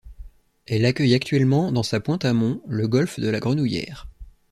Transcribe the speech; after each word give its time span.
Elle 0.65 0.85
accueille 0.87 1.13
actuellement, 1.13 1.71
dans 1.71 1.83
sa 1.83 1.99
pointe 1.99 2.25
amont, 2.25 2.63
le 2.65 2.87
golf 2.87 3.19
de 3.19 3.29
la 3.29 3.39
Grenouillère. 3.39 4.07